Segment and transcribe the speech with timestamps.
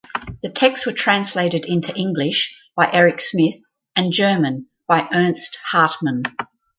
[0.41, 3.61] The texts were translated into English by Erik Smith
[3.95, 6.23] and German by Ernst Hartmann.